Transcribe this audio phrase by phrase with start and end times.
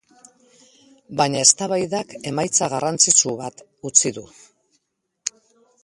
[1.19, 4.29] Baina eztabaidak emaitza garrantzitsu bat utzi du.